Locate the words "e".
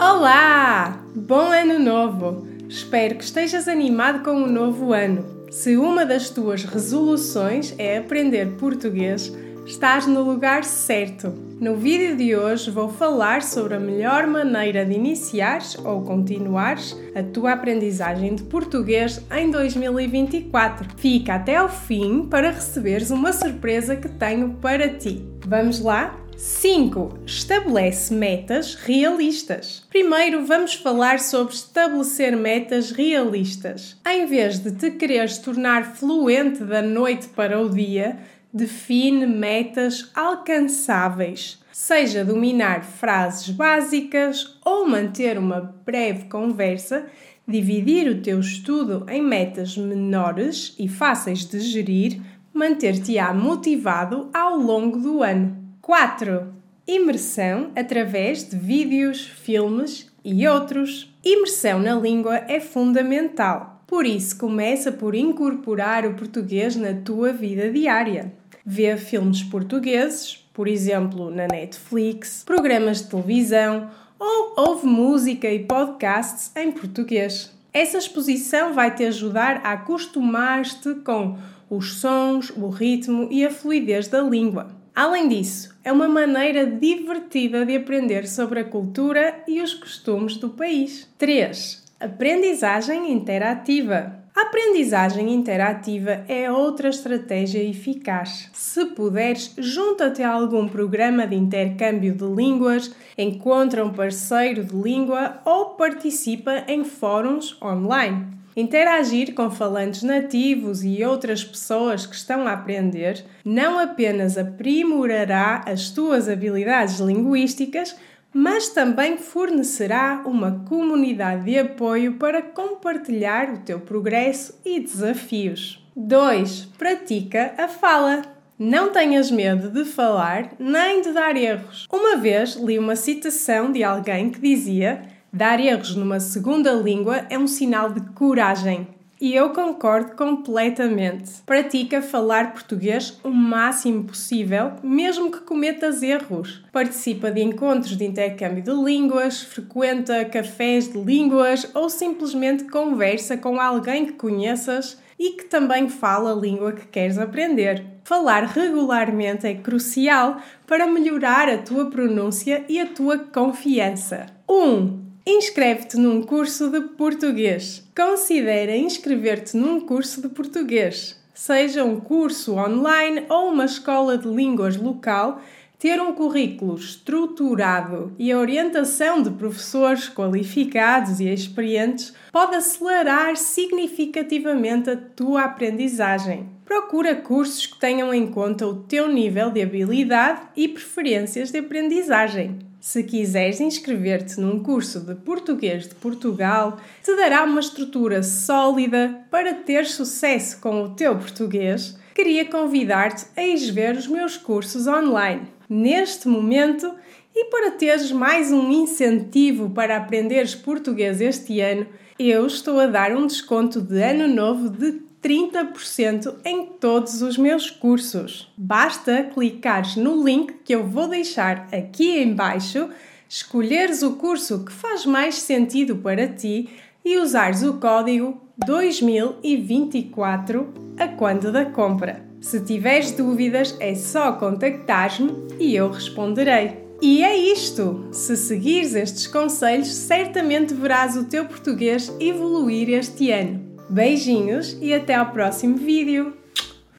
50.78-50.88, 60.22-60.46, 75.50-75.60, 83.30-83.46, 89.48-89.62, 110.82-111.04, 124.64-124.80, 139.20-139.34, 155.18-155.32, 162.66-162.80, 178.18-178.32, 181.20-181.28, 190.54-190.68, 207.34-207.44, 227.04-227.18, 235.58-235.76, 237.02-237.22, 244.80-244.94